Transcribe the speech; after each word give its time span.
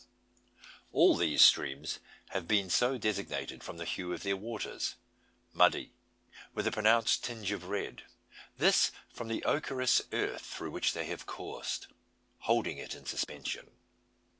All 0.91 1.15
these 1.15 1.45
streams 1.45 1.99
have 2.29 2.47
been 2.47 2.71
so 2.71 2.97
designated 2.97 3.63
from 3.63 3.77
the 3.77 3.85
hue 3.85 4.13
of 4.13 4.23
their 4.23 4.35
waters 4.35 4.95
muddy, 5.53 5.91
with 6.55 6.65
a 6.65 6.71
pronounced 6.71 7.23
tinge 7.23 7.51
of 7.51 7.65
red: 7.65 8.01
this 8.57 8.91
from 9.13 9.27
the 9.27 9.43
ochreous 9.45 10.01
earth 10.11 10.41
through 10.41 10.71
which 10.71 10.93
they 10.93 11.05
have 11.05 11.27
coursed, 11.27 11.85
holding 12.39 12.79
it 12.79 12.95
in 12.95 13.05
suspension. 13.05 13.69